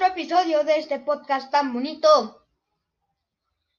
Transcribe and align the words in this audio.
otro 0.00 0.14
episodio 0.14 0.64
de 0.64 0.78
este 0.78 0.98
podcast 0.98 1.50
tan 1.50 1.74
bonito. 1.74 2.46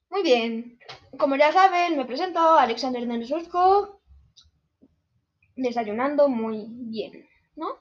Muy 0.08 0.22
bien, 0.22 0.78
como 1.18 1.34
ya 1.34 1.52
saben, 1.52 1.96
me 1.96 2.04
presento 2.04 2.38
Alexander 2.38 3.02
Hernández 3.02 3.30
desayunando 5.56 6.28
muy 6.28 6.66
bien, 6.68 7.28
¿no? 7.56 7.76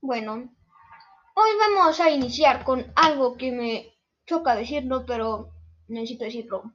Bueno, 0.00 0.50
hoy 1.34 1.50
vamos 1.60 2.00
a 2.00 2.10
iniciar 2.10 2.64
con 2.64 2.90
algo 2.96 3.36
que 3.36 3.52
me 3.52 3.94
choca 4.24 4.54
decirlo, 4.56 5.04
pero 5.04 5.50
necesito 5.88 6.24
decirlo. 6.24 6.72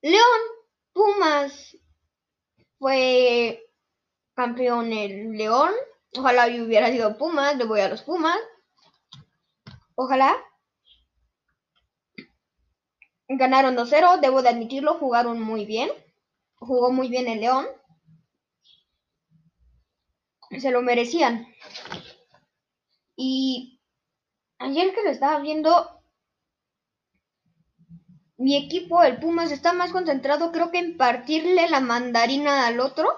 León 0.00 0.40
Pumas 0.94 1.76
fue 2.78 3.70
campeón 4.32 4.94
el 4.94 5.32
León. 5.32 5.72
Ojalá 6.16 6.46
hubiera 6.46 6.90
sido 6.90 7.16
Pumas, 7.18 7.56
le 7.56 7.64
voy 7.64 7.80
a 7.80 7.88
los 7.88 8.02
Pumas. 8.02 8.38
Ojalá. 9.94 10.36
Ganaron 13.28 13.76
2-0, 13.76 14.20
debo 14.20 14.42
de 14.42 14.48
admitirlo, 14.48 14.94
jugaron 14.94 15.40
muy 15.40 15.66
bien. 15.66 15.90
Jugó 16.56 16.90
muy 16.90 17.08
bien 17.08 17.28
el 17.28 17.40
León. 17.40 17.66
Se 20.58 20.70
lo 20.70 20.82
merecían. 20.82 21.46
Y 23.16 23.80
ayer 24.58 24.94
que 24.94 25.02
lo 25.02 25.10
estaba 25.10 25.40
viendo, 25.40 26.00
mi 28.38 28.56
equipo, 28.56 29.02
el 29.02 29.18
Pumas, 29.18 29.50
está 29.52 29.72
más 29.72 29.92
concentrado 29.92 30.52
creo 30.52 30.70
que 30.70 30.78
en 30.78 30.96
partirle 30.96 31.68
la 31.68 31.80
mandarina 31.80 32.66
al 32.66 32.80
otro 32.80 33.08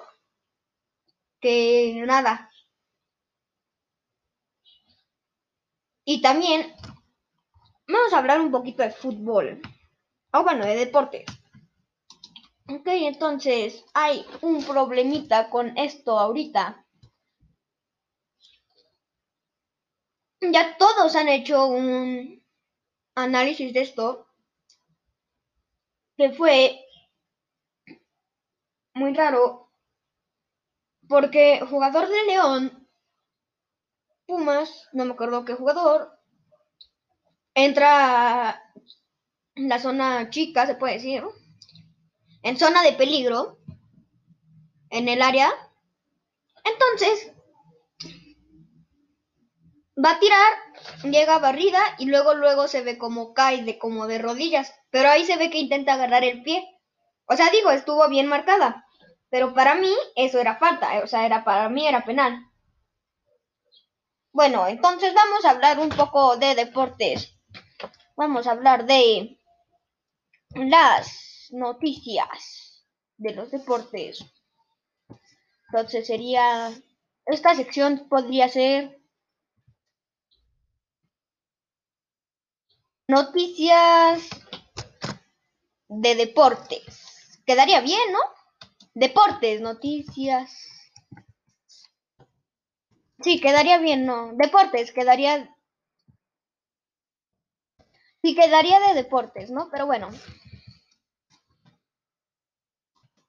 que 1.41 2.03
nada. 2.07 2.50
Y 6.13 6.21
también 6.21 6.75
vamos 7.87 8.13
a 8.13 8.19
hablar 8.19 8.41
un 8.41 8.51
poquito 8.51 8.83
de 8.83 8.91
fútbol. 8.91 9.63
O 10.33 10.43
bueno, 10.43 10.67
de 10.67 10.75
deporte. 10.75 11.25
Ok, 12.69 12.87
entonces 12.87 13.85
hay 13.95 14.27
un 14.41 14.65
problemita 14.65 15.49
con 15.51 15.79
esto 15.79 16.19
ahorita. 16.19 16.85
Ya 20.41 20.77
todos 20.79 21.15
han 21.15 21.29
hecho 21.29 21.69
un 21.69 22.45
análisis 23.15 23.73
de 23.73 23.83
esto. 23.83 24.27
Que 26.17 26.33
fue 26.33 26.87
muy 28.95 29.15
raro 29.15 29.71
porque 31.09 31.61
jugador 31.71 32.09
de 32.09 32.25
León, 32.25 32.80
Pumas, 34.31 34.89
no 34.93 35.05
me 35.05 35.15
acuerdo 35.15 35.45
qué 35.45 35.55
jugador, 35.55 36.17
entra 37.53 38.63
en 39.57 39.69
la 39.69 39.81
zona 39.81 40.31
chica, 40.31 40.69
se 40.69 40.77
puede 40.77 40.95
decir, 40.95 41.25
en 42.45 42.57
zona 42.57 42.85
de 42.85 42.93
peligro, 42.93 43.59
en 44.89 45.09
el 45.09 45.21
área. 45.21 45.51
Entonces, 46.65 47.33
va 49.99 50.13
a 50.13 50.21
tirar, 50.21 50.53
llega 51.11 51.41
barrida 51.41 51.81
y 51.99 52.05
luego 52.05 52.35
luego 52.35 52.69
se 52.69 52.83
ve 52.83 52.99
como 52.99 53.35
cae 53.35 53.65
de 53.65 53.79
como 53.79 54.07
de 54.07 54.19
rodillas, 54.19 54.73
pero 54.91 55.09
ahí 55.09 55.25
se 55.25 55.39
ve 55.39 55.51
que 55.51 55.59
intenta 55.59 55.95
agarrar 55.95 56.23
el 56.23 56.45
pie. 56.45 56.65
O 57.27 57.35
sea, 57.35 57.51
digo, 57.51 57.73
estuvo 57.73 58.09
bien 58.09 58.29
marcada. 58.29 58.87
Pero 59.29 59.55
para 59.55 59.75
mí 59.75 59.93
eso 60.15 60.39
era 60.39 60.57
falta, 60.57 61.01
o 61.03 61.09
sea, 61.09 61.27
era 61.27 61.43
para 61.43 61.69
mí 61.69 61.85
era 61.89 62.05
penal. 62.05 62.50
Bueno, 64.33 64.69
entonces 64.69 65.13
vamos 65.13 65.45
a 65.45 65.51
hablar 65.51 65.81
un 65.81 65.89
poco 65.89 66.37
de 66.37 66.55
deportes. 66.55 67.37
Vamos 68.17 68.47
a 68.47 68.53
hablar 68.53 68.87
de 68.87 69.41
las 70.55 71.49
noticias 71.51 72.87
de 73.17 73.35
los 73.35 73.51
deportes. 73.51 74.25
Entonces 75.67 76.07
sería, 76.07 76.73
esta 77.27 77.55
sección 77.55 78.09
podría 78.09 78.49
ser 78.49 79.01
noticias 83.09 84.31
de 85.89 86.15
deportes. 86.15 87.41
Quedaría 87.45 87.81
bien, 87.81 88.13
¿no? 88.13 88.21
Deportes, 88.95 89.61
noticias. 89.61 90.70
Sí, 93.23 93.41
quedaría 93.41 93.79
bien, 93.79 94.07
no. 94.07 94.33
Deportes, 94.35 94.93
quedaría. 94.93 95.55
Sí, 98.23 98.35
quedaría 98.35 98.81
de 98.81 98.95
deportes, 98.95 99.51
¿no? 99.51 99.69
Pero 99.71 99.87
bueno. 99.87 100.11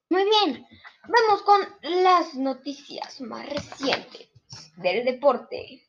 Muy 0.10 0.24
bien. 0.24 0.66
Vamos 1.08 1.42
con 1.44 1.62
las 1.82 2.36
noticias 2.36 3.22
más 3.22 3.50
recientes 3.50 4.30
del 4.78 5.06
deporte. 5.06 5.84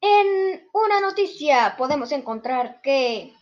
En 0.00 0.68
una 0.72 1.00
noticia 1.00 1.74
podemos 1.76 2.12
encontrar 2.12 2.80
que. 2.80 3.34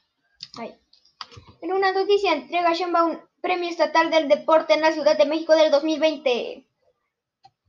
En 1.60 1.72
una 1.72 1.92
noticia 1.92 2.32
entrega 2.32 2.72
Sheinbaum 2.72 3.18
Premio 3.40 3.68
Estatal 3.68 4.10
del 4.10 4.28
Deporte 4.28 4.74
en 4.74 4.80
la 4.80 4.92
Ciudad 4.92 5.18
de 5.18 5.26
México 5.26 5.54
del 5.54 5.70
2020. 5.70 6.67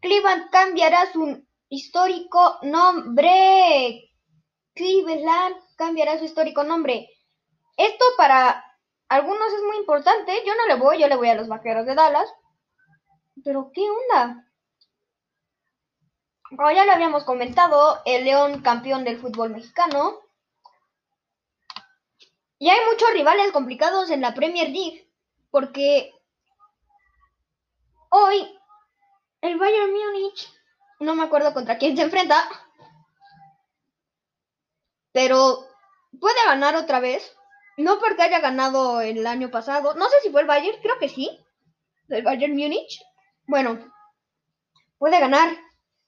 Cleveland 0.02 0.50
cambiará 0.50 1.12
su 1.12 1.44
histórico 1.70 2.60
nombre. 2.64 4.12
Cleveland 4.74 5.56
cambiará 5.76 6.18
su 6.18 6.26
histórico 6.26 6.64
nombre. 6.64 7.10
Esto 7.78 8.06
para 8.18 8.64
algunos 9.10 9.54
es 9.54 9.64
muy 9.64 9.78
importante. 9.78 10.44
Yo 10.46 10.54
no 10.56 10.68
le 10.68 10.76
voy, 10.76 11.00
yo 11.00 11.08
le 11.08 11.16
voy 11.16 11.30
a 11.30 11.36
los 11.36 11.48
Vaqueros 11.48 11.86
de 11.86 11.96
Dallas. 11.96 12.30
Pero 13.44 13.72
¿qué 13.74 13.82
onda? 13.82 14.46
Como 16.50 16.72
ya 16.72 16.86
lo 16.86 16.92
habíamos 16.92 17.24
comentado, 17.24 18.02
el 18.06 18.26
León 18.26 18.62
campeón 18.62 19.04
del 19.04 19.20
fútbol 19.20 19.52
mexicano. 19.52 20.20
Y 22.58 22.70
hay 22.70 22.80
muchos 22.92 23.12
rivales 23.14 23.52
complicados 23.52 24.10
en 24.10 24.22
la 24.22 24.34
Premier 24.34 24.70
League. 24.70 25.10
Porque 25.52 26.14
hoy 28.10 28.59
el 29.42 29.58
Bayern 29.58 29.92
Múnich, 29.92 30.50
no 31.00 31.16
me 31.16 31.24
acuerdo 31.24 31.54
contra 31.54 31.78
quién 31.78 31.96
se 31.96 32.04
enfrenta, 32.04 32.48
pero 35.12 35.66
puede 36.20 36.46
ganar 36.46 36.76
otra 36.76 37.00
vez. 37.00 37.36
No 37.78 37.98
porque 38.00 38.24
haya 38.24 38.40
ganado 38.40 39.00
el 39.00 39.26
año 39.26 39.50
pasado. 39.50 39.94
No 39.96 40.10
sé 40.10 40.18
si 40.22 40.30
fue 40.30 40.42
el 40.42 40.48
Bayern, 40.48 40.82
creo 40.82 41.00
que 41.00 41.08
sí. 41.08 41.30
El 42.10 42.24
Bayern 42.24 42.54
Múnich. 42.54 43.02
Bueno, 43.48 43.80
puede 44.98 45.18
ganar 45.20 45.56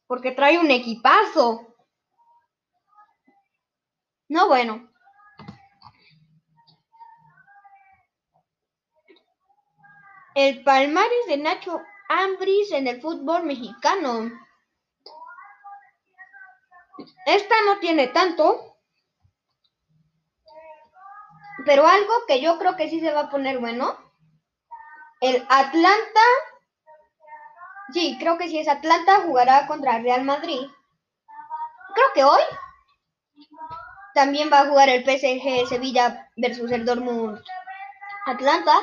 porque 0.05 0.31
trae 0.31 0.59
un 0.59 0.69
equipazo. 0.69 1.75
No, 4.27 4.49
bueno. 4.49 4.89
El 10.35 10.63
palmares 10.63 11.25
de 11.27 11.37
Nacho 11.37 11.81
Ambris 12.11 12.71
en 12.73 12.87
el 12.87 13.01
fútbol 13.01 13.43
mexicano. 13.43 14.29
Esta 17.25 17.55
no 17.65 17.79
tiene 17.79 18.07
tanto, 18.07 18.75
pero 21.65 21.87
algo 21.87 22.13
que 22.27 22.41
yo 22.41 22.57
creo 22.59 22.75
que 22.75 22.89
sí 22.89 22.99
se 22.99 23.13
va 23.13 23.21
a 23.21 23.29
poner 23.29 23.59
bueno. 23.59 23.97
El 25.21 25.45
Atlanta, 25.49 26.21
sí, 27.93 28.17
creo 28.19 28.37
que 28.37 28.49
sí 28.49 28.59
es 28.59 28.67
Atlanta, 28.67 29.21
jugará 29.21 29.65
contra 29.67 29.99
Real 29.99 30.23
Madrid. 30.23 30.67
Creo 31.93 32.07
que 32.13 32.23
hoy 32.25 32.41
también 34.13 34.49
va 34.51 34.61
a 34.61 34.67
jugar 34.67 34.89
el 34.89 35.03
PSG 35.05 35.67
Sevilla 35.69 36.29
versus 36.35 36.71
el 36.71 36.85
Dortmund 36.85 37.41
Atlanta. 38.25 38.73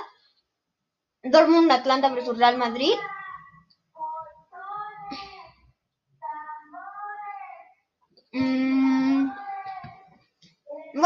Dortmund 1.22 1.70
Atlanta 1.70 2.08
versus 2.08 2.38
Real 2.38 2.56
Madrid. 2.56 2.94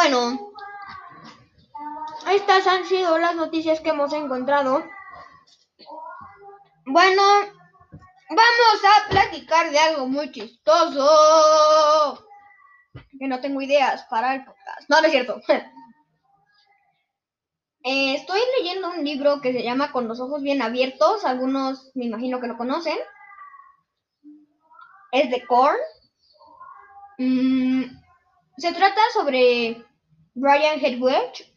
Bueno, 0.03 0.53
estas 2.29 2.67
han 2.67 2.85
sido 2.87 3.19
las 3.19 3.37
noticias 3.37 3.81
que 3.81 3.91
hemos 3.91 4.13
encontrado. 4.13 4.83
Bueno, 6.87 7.23
vamos 8.29 8.83
a 8.85 9.09
platicar 9.09 9.71
de 9.71 9.79
algo 9.79 10.09
muy 10.09 10.33
chistoso. 10.33 12.27
Que 13.17 13.29
no 13.29 13.41
tengo 13.41 13.63
ideas 13.63 14.03
para 14.11 14.35
el 14.35 14.45
podcast. 14.45 14.89
No, 14.89 15.01
no 15.01 15.07
es 15.07 15.13
cierto. 15.13 15.41
Eh, 17.85 18.15
estoy 18.15 18.39
leyendo 18.59 18.91
un 18.91 19.05
libro 19.05 19.41
que 19.41 19.53
se 19.53 19.65
llama 19.65 19.91
Con 19.91 20.07
los 20.07 20.21
ojos 20.21 20.41
bien 20.41 20.63
abiertos. 20.63 21.25
Algunos 21.25 21.91
me 21.97 22.05
imagino 22.05 22.41
que 22.41 22.47
lo 22.47 22.57
conocen. 22.57 22.97
es 25.11 25.29
de 25.29 25.45
Korn. 25.45 25.79
Mm, 27.19 27.83
se 28.57 28.73
trata 28.73 29.01
sobre 29.13 29.85
Brian 30.35 30.81
Hedwig. 30.81 31.53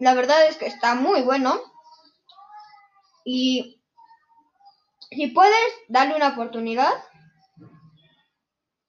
La 0.00 0.14
verdad 0.14 0.46
es 0.46 0.56
que 0.56 0.66
está 0.66 0.94
muy 0.94 1.22
bueno. 1.22 1.60
Y 3.24 3.80
si 5.10 5.28
puedes, 5.28 5.72
darle 5.88 6.16
una 6.16 6.28
oportunidad. 6.28 6.92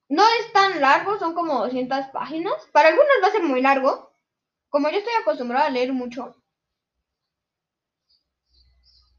No 0.08 0.22
es 0.40 0.52
tan 0.52 0.80
largo, 0.80 1.18
son 1.18 1.34
como 1.34 1.58
200 1.60 2.06
páginas. 2.12 2.54
Para 2.72 2.88
algunos 2.88 3.10
va 3.22 3.28
a 3.28 3.32
ser 3.32 3.42
muy 3.42 3.60
largo. 3.60 4.12
Como 4.68 4.88
yo 4.90 4.98
estoy 4.98 5.14
acostumbrada 5.20 5.66
a 5.66 5.70
leer 5.70 5.92
mucho, 5.92 6.36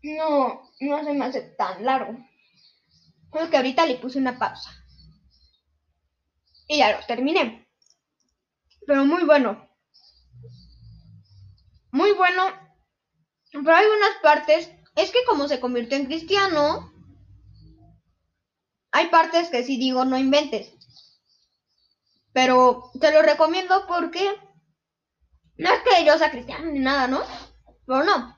no, 0.03 0.69
no 0.79 1.03
se 1.03 1.13
me 1.13 1.25
hace 1.25 1.41
tan 1.41 1.83
largo. 1.83 2.17
Creo 3.31 3.49
que 3.49 3.57
ahorita 3.57 3.85
le 3.85 3.95
puse 3.95 4.19
una 4.19 4.37
pausa. 4.37 4.71
Y 6.67 6.77
ya 6.77 6.97
lo 6.97 7.05
terminé. 7.05 7.67
Pero 8.85 9.05
muy 9.05 9.23
bueno. 9.23 9.66
Muy 11.91 12.11
bueno. 12.13 12.43
Pero 13.51 13.75
hay 13.75 13.85
unas 13.85 14.17
partes. 14.21 14.71
Es 14.95 15.11
que 15.11 15.23
como 15.25 15.47
se 15.47 15.59
convirtió 15.59 15.97
en 15.97 16.05
cristiano. 16.05 16.91
Hay 18.91 19.07
partes 19.07 19.49
que 19.49 19.63
sí 19.63 19.77
digo 19.77 20.05
no 20.05 20.17
inventes. 20.17 20.73
Pero 22.33 22.91
te 22.99 23.11
lo 23.11 23.21
recomiendo 23.21 23.85
porque. 23.87 24.39
No 25.57 25.73
es 25.73 25.81
que 25.81 26.05
yo 26.05 26.17
sea 26.17 26.31
cristiano 26.31 26.71
ni 26.71 26.79
nada, 26.79 27.07
¿no? 27.07 27.21
Pero 27.85 28.03
no. 28.03 28.37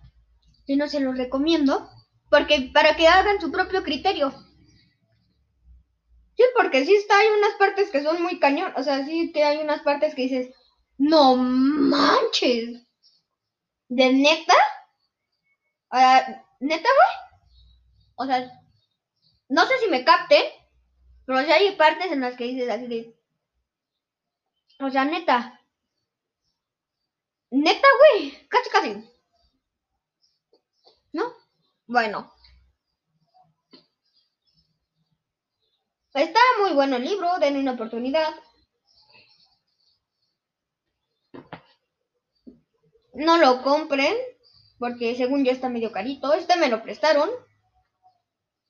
Yo 0.68 0.78
no 0.78 0.88
se 0.88 1.00
lo 1.00 1.14
recomiendo. 1.14 1.90
Porque 2.30 2.70
para 2.74 2.96
que 2.96 3.08
hagan 3.08 3.42
su 3.42 3.52
propio 3.52 3.84
criterio. 3.84 4.32
Sí, 6.38 6.44
porque 6.56 6.86
sí 6.86 6.96
está, 6.96 7.18
hay 7.18 7.28
unas 7.38 7.56
partes 7.56 7.90
que 7.90 8.02
son 8.02 8.22
muy 8.22 8.40
cañón. 8.40 8.72
O 8.78 8.84
sea, 8.84 9.06
sí 9.06 9.32
que 9.34 9.44
hay 9.44 9.58
unas 9.58 9.82
partes 9.82 10.16
que 10.16 10.22
dices, 10.22 10.56
no 10.98 11.36
manches. 11.36 12.89
¿De 13.90 14.14
neta? 14.14 14.54
¿neta, 16.60 16.90
güey? 16.98 17.16
O 18.16 18.26
sea, 18.26 18.52
no 19.50 19.66
sé 19.66 19.80
si 19.80 19.90
me 19.90 20.06
capten, 20.06 20.44
pero 21.26 21.42
sí 21.42 21.52
hay 21.52 21.76
partes 21.76 22.12
en 22.12 22.22
las 22.22 22.36
que 22.36 22.46
dices 22.46 22.70
así 22.70 22.88
de... 22.88 23.16
O 24.80 24.90
sea, 24.90 25.06
neta. 25.06 25.60
Neta, 27.52 27.88
güey. 28.00 28.48
Casi, 28.48 28.70
casi. 28.70 29.10
¿No? 31.12 31.34
Bueno. 31.88 32.32
Está 36.14 36.40
muy 36.62 36.74
bueno 36.74 36.98
el 36.98 37.06
libro, 37.06 37.40
denle 37.40 37.60
una 37.60 37.74
oportunidad. 37.74 38.34
No 43.20 43.38
lo 43.38 43.62
compren, 43.64 44.16
porque 44.78 45.14
según 45.14 45.44
yo 45.44 45.52
está 45.52 45.68
medio 45.68 45.92
carito. 45.92 46.32
Este 46.32 46.56
me 46.56 46.70
lo 46.70 46.82
prestaron. 46.82 47.30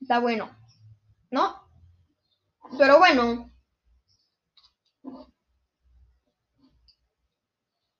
Está 0.01 0.17
bueno, 0.19 0.49
¿no? 1.29 1.55
Pero 2.75 2.97
bueno. 2.97 3.51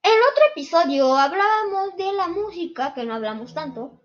En 0.02 0.18
otro 0.32 0.44
episodio 0.50 1.16
hablábamos 1.16 1.96
de 1.96 2.12
la 2.14 2.26
música, 2.26 2.94
que 2.94 3.04
no 3.04 3.14
hablamos 3.14 3.54
tanto, 3.54 4.02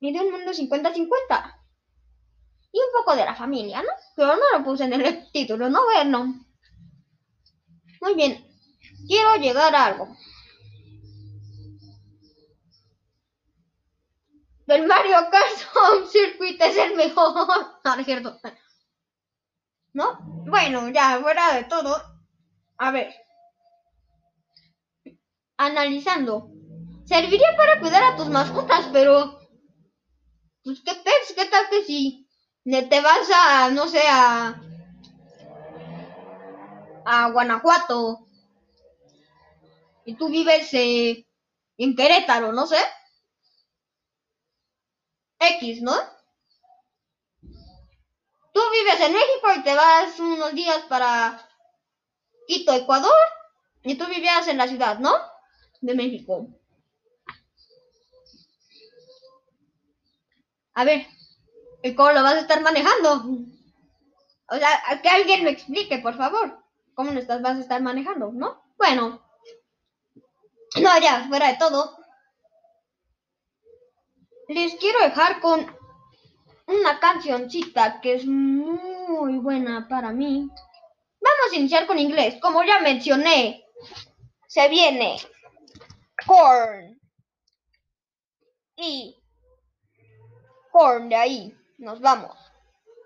y 0.00 0.12
de 0.12 0.20
un 0.20 0.32
mundo 0.32 0.50
50-50 0.50 1.56
y 2.72 2.78
un 2.78 2.92
poco 2.98 3.14
de 3.14 3.24
la 3.24 3.36
familia, 3.36 3.80
¿no? 3.80 3.90
Pero 4.16 4.34
no 4.34 4.58
lo 4.58 4.64
puse 4.64 4.84
en 4.84 4.94
el 4.94 5.30
título, 5.32 5.70
no 5.70 5.84
bueno. 5.84 6.34
Muy 8.00 8.14
bien, 8.14 8.44
quiero 9.06 9.36
llegar 9.36 9.72
a 9.76 9.86
algo. 9.86 10.08
Del 14.70 14.86
Mario 14.86 15.16
Kart 15.32 15.74
Home 15.74 16.06
Circuit 16.06 16.62
es 16.62 16.76
el 16.76 16.94
mejor. 16.94 17.34
No, 17.84 17.94
es 17.96 18.06
cierto. 18.06 18.38
¿No? 19.92 20.20
Bueno, 20.46 20.88
ya, 20.90 21.18
fuera 21.20 21.54
de 21.54 21.64
todo. 21.64 22.00
A 22.78 22.92
ver. 22.92 23.12
Analizando. 25.56 26.52
Serviría 27.04 27.56
para 27.56 27.80
cuidar 27.80 28.04
a 28.04 28.16
tus 28.16 28.28
mascotas, 28.28 28.88
pero... 28.92 29.40
Pues 30.62 30.80
qué 30.84 30.92
pez, 30.94 31.34
qué 31.34 31.46
tal 31.46 31.68
que 31.68 31.84
sí 31.84 32.28
te 32.62 33.00
vas 33.00 33.28
a, 33.34 33.70
no 33.70 33.88
sé, 33.88 34.02
a, 34.06 34.60
a 37.04 37.30
Guanajuato 37.30 38.28
y 40.04 40.14
tú 40.14 40.28
vives 40.28 40.72
eh, 40.74 41.26
en 41.78 41.96
Querétaro, 41.96 42.52
no 42.52 42.66
sé. 42.66 42.76
X, 45.40 45.82
¿no? 45.82 45.94
Tú 48.52 48.60
vives 48.72 49.00
en 49.00 49.12
México 49.12 49.48
y 49.56 49.62
te 49.62 49.74
vas 49.74 50.18
unos 50.20 50.54
días 50.54 50.82
para 50.88 51.48
Quito, 52.46 52.72
Ecuador, 52.72 53.14
y 53.82 53.96
tú 53.96 54.06
vivías 54.06 54.46
en 54.48 54.58
la 54.58 54.68
ciudad, 54.68 54.98
¿no? 54.98 55.12
De 55.80 55.94
México. 55.94 56.48
A 60.74 60.84
ver, 60.84 61.06
¿Y 61.82 61.94
cómo 61.94 62.12
lo 62.12 62.22
vas 62.22 62.34
a 62.34 62.40
estar 62.40 62.60
manejando? 62.60 63.24
O 64.48 64.56
sea, 64.56 65.00
que 65.02 65.08
alguien 65.08 65.44
me 65.44 65.50
explique, 65.50 65.98
por 65.98 66.16
favor. 66.16 66.58
¿Cómo 66.94 67.12
lo 67.12 67.20
estás, 67.20 67.40
vas 67.40 67.56
a 67.56 67.60
estar 67.60 67.80
manejando, 67.80 68.32
no? 68.32 68.62
Bueno. 68.76 69.22
No, 70.80 71.00
ya, 71.00 71.26
fuera 71.28 71.48
de 71.48 71.56
todo. 71.56 71.96
Les 74.50 74.74
quiero 74.74 74.98
dejar 74.98 75.38
con 75.40 75.64
una 76.66 76.98
cancioncita 76.98 78.00
que 78.00 78.14
es 78.14 78.26
muy 78.26 79.38
buena 79.38 79.86
para 79.88 80.10
mí. 80.10 80.48
Vamos 81.20 81.52
a 81.52 81.56
iniciar 81.56 81.86
con 81.86 82.00
inglés. 82.00 82.34
Como 82.42 82.64
ya 82.64 82.80
mencioné, 82.80 83.64
se 84.48 84.68
viene 84.68 85.18
Korn. 86.26 87.00
Y 88.74 89.16
Korn 90.72 91.08
de 91.10 91.14
ahí 91.14 91.56
nos 91.78 92.00
vamos 92.00 92.36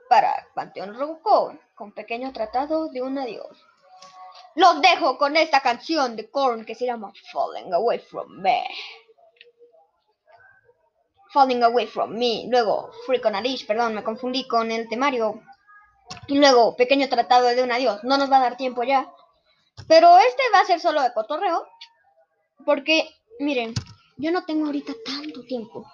para 0.08 0.48
Panteón 0.54 0.94
Rococó 0.94 1.58
con 1.74 1.92
pequeño 1.92 2.32
tratado 2.32 2.88
de 2.88 3.02
un 3.02 3.18
adiós. 3.18 3.62
Los 4.54 4.80
dejo 4.80 5.18
con 5.18 5.36
esta 5.36 5.60
canción 5.60 6.16
de 6.16 6.30
Korn 6.30 6.64
que 6.64 6.74
se 6.74 6.86
llama 6.86 7.12
Falling 7.30 7.74
Away 7.74 7.98
From 7.98 8.30
Me. 8.40 8.66
Falling 11.34 11.64
Away 11.64 11.88
From 11.88 12.12
Me. 12.16 12.46
Luego 12.48 12.92
Freak 13.04 13.26
on 13.26 13.34
Alice, 13.34 13.66
perdón, 13.66 13.94
me 13.94 14.04
confundí 14.04 14.46
con 14.46 14.70
el 14.70 14.88
temario. 14.88 15.42
Y 16.28 16.38
luego 16.38 16.76
Pequeño 16.76 17.08
Tratado 17.08 17.48
de 17.48 17.62
un 17.62 17.72
Adiós. 17.72 18.04
No 18.04 18.16
nos 18.16 18.30
va 18.30 18.36
a 18.36 18.42
dar 18.42 18.56
tiempo 18.56 18.84
ya. 18.84 19.12
Pero 19.88 20.16
este 20.18 20.42
va 20.54 20.60
a 20.60 20.64
ser 20.64 20.80
solo 20.80 21.02
de 21.02 21.12
cotorreo. 21.12 21.66
Porque, 22.64 23.08
miren, 23.40 23.74
yo 24.16 24.30
no 24.30 24.44
tengo 24.44 24.66
ahorita 24.66 24.92
tanto 25.04 25.42
tiempo. 25.42 25.84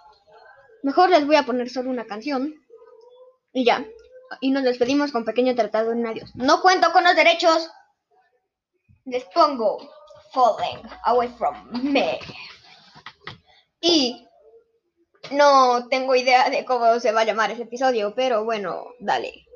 Mejor 0.82 1.08
les 1.08 1.26
voy 1.26 1.36
a 1.36 1.46
poner 1.46 1.70
solo 1.70 1.88
una 1.88 2.04
canción. 2.04 2.54
Y 3.54 3.64
ya. 3.64 3.84
Y 4.42 4.50
nos 4.50 4.62
despedimos 4.62 5.10
con 5.10 5.24
pequeño 5.24 5.54
tratado 5.54 5.92
en 5.92 6.06
adiós. 6.06 6.30
No 6.34 6.60
cuento 6.60 6.92
con 6.92 7.02
los 7.02 7.16
derechos. 7.16 7.70
Les 9.06 9.24
pongo 9.24 9.78
Falling 10.32 10.82
Away 11.04 11.28
From 11.28 11.70
Me. 11.82 12.20
Y 13.80 14.28
no 15.30 15.88
tengo 15.88 16.14
idea 16.14 16.50
de 16.50 16.64
cómo 16.64 16.98
se 17.00 17.12
va 17.12 17.22
a 17.22 17.24
llamar 17.24 17.50
ese 17.50 17.62
episodio, 17.62 18.14
pero 18.14 18.44
bueno, 18.44 18.94
dale. 18.98 19.46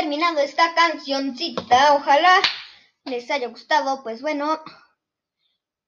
Terminado 0.00 0.38
esta 0.40 0.74
cancioncita. 0.74 1.94
Ojalá 1.94 2.40
les 3.04 3.30
haya 3.30 3.48
gustado. 3.48 4.02
Pues 4.02 4.22
bueno, 4.22 4.62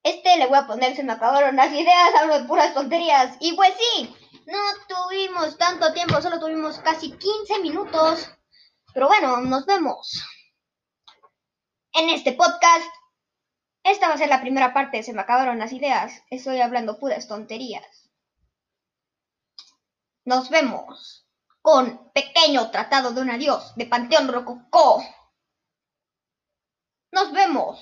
este 0.02 0.36
le 0.36 0.48
voy 0.48 0.58
a 0.58 0.66
poner, 0.66 0.94
se 0.94 1.02
me 1.02 1.14
acabaron 1.14 1.56
las 1.56 1.72
ideas, 1.72 2.14
hablo 2.20 2.38
de 2.38 2.44
puras 2.44 2.74
tonterías. 2.74 3.38
Y 3.40 3.54
pues 3.54 3.72
sí, 3.78 4.14
no 4.44 4.58
tuvimos 4.86 5.56
tanto 5.56 5.94
tiempo, 5.94 6.20
solo 6.20 6.38
tuvimos 6.38 6.78
casi 6.80 7.12
15 7.12 7.60
minutos. 7.60 8.28
Pero 8.92 9.08
bueno, 9.08 9.38
nos 9.38 9.64
vemos 9.64 10.22
en 11.94 12.10
este 12.10 12.32
podcast. 12.32 12.90
Esta 13.82 14.08
va 14.08 14.14
a 14.14 14.18
ser 14.18 14.28
la 14.28 14.42
primera 14.42 14.74
parte, 14.74 15.02
se 15.02 15.14
me 15.14 15.22
acabaron 15.22 15.58
las 15.58 15.72
ideas. 15.72 16.22
Estoy 16.28 16.60
hablando 16.60 16.98
puras 16.98 17.28
tonterías. 17.28 18.10
Nos 20.24 20.50
vemos 20.50 21.26
con 21.62 22.10
Pequeño 22.12 22.70
Tratado 22.70 23.12
de 23.12 23.20
un 23.22 23.30
Adiós 23.30 23.74
de 23.76 23.86
Panteón 23.86 24.28
Rococó. 24.28 25.02
Nos 27.12 27.32
vemos. 27.32 27.78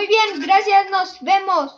Muy 0.00 0.06
bien, 0.06 0.40
gracias, 0.40 0.88
nos 0.88 1.20
vemos. 1.20 1.76